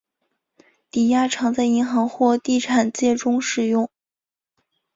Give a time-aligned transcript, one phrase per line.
[0.89, 3.87] 抵押常在银行或地产界中使用。